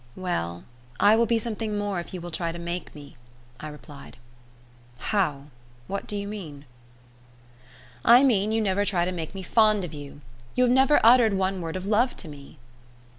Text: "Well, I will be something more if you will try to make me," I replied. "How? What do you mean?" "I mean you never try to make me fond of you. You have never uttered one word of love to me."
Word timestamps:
"Well, 0.15 0.63
I 0.99 1.15
will 1.15 1.27
be 1.27 1.37
something 1.37 1.77
more 1.77 1.99
if 1.99 2.11
you 2.11 2.21
will 2.21 2.31
try 2.31 2.51
to 2.51 2.57
make 2.57 2.95
me," 2.95 3.17
I 3.59 3.67
replied. 3.67 4.17
"How? 4.97 5.43
What 5.85 6.07
do 6.07 6.15
you 6.15 6.27
mean?" 6.27 6.65
"I 8.03 8.23
mean 8.23 8.51
you 8.51 8.61
never 8.61 8.83
try 8.83 9.05
to 9.05 9.11
make 9.11 9.35
me 9.35 9.43
fond 9.43 9.83
of 9.83 9.93
you. 9.93 10.21
You 10.55 10.63
have 10.63 10.73
never 10.73 10.99
uttered 11.03 11.35
one 11.35 11.61
word 11.61 11.75
of 11.75 11.85
love 11.85 12.17
to 12.17 12.27
me." 12.27 12.57